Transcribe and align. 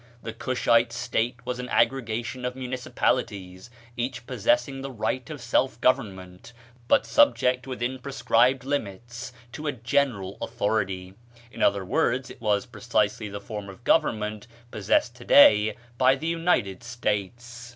The 0.23 0.33
Cushite 0.33 0.91
state 0.91 1.35
was 1.45 1.59
an 1.59 1.69
aggregation 1.69 2.43
of 2.43 2.55
municipalities, 2.55 3.69
each 3.95 4.25
possessing 4.25 4.81
the 4.81 4.89
right 4.89 5.29
of 5.29 5.39
self 5.39 5.79
government, 5.79 6.53
but 6.87 7.05
subject 7.05 7.67
within 7.67 7.99
prescribed 7.99 8.63
limits 8.63 9.31
to 9.51 9.67
a 9.67 9.71
general 9.71 10.39
authority; 10.41 11.13
in 11.51 11.61
other 11.61 11.85
words, 11.85 12.31
it 12.31 12.41
was 12.41 12.65
precisely 12.65 13.29
the 13.29 13.39
form 13.39 13.69
of 13.69 13.83
government 13.83 14.47
possessed 14.71 15.15
to 15.17 15.23
day 15.23 15.77
by 15.99 16.15
the 16.15 16.25
United 16.25 16.81
States. 16.83 17.69